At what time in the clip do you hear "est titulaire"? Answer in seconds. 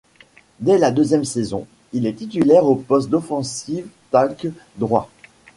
2.07-2.65